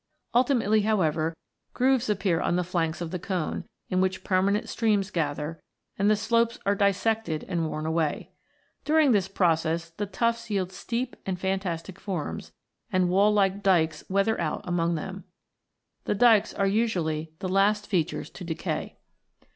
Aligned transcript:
Ultimately, 0.33 0.81
however, 0.81 1.37
grooves 1.75 2.09
appear 2.09 2.41
on 2.41 2.55
the 2.55 2.63
flanks 2.63 3.01
of 3.01 3.11
the 3.11 3.19
cone, 3.19 3.65
in 3.87 4.01
which 4.01 4.23
permanent 4.23 4.67
streams 4.67 5.11
gather, 5.11 5.61
and 5.95 6.09
the 6.09 6.15
slopes 6.15 6.57
are 6.65 6.73
dissected 6.73 7.43
and 7.47 7.69
worn 7.69 7.85
away. 7.85 8.31
During 8.83 9.11
this 9.11 9.27
process, 9.27 9.91
the 9.91 10.07
tuffs 10.07 10.49
yield 10.49 10.71
steep 10.71 11.15
and 11.23 11.39
fantastic 11.39 11.99
forms, 11.99 12.51
and 12.91 13.09
wall 13.09 13.31
like 13.31 13.61
dykes 13.61 14.03
weather 14.09 14.41
out 14.41 14.61
among 14.63 14.95
them. 14.95 15.23
The 16.05 16.15
dykes 16.15 16.51
are 16.55 16.65
usually 16.65 17.33
the 17.37 17.49
last 17.49 17.85
features 17.85 18.31
to 18.31 18.43
decay. 18.43 18.97